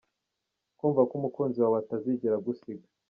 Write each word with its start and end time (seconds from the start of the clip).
Kumva 0.77 1.01
ko 1.09 1.13
umukunzi 1.19 1.57
wawe 1.63 1.77
atazigera 1.83 2.33
agusiga. 2.37 2.87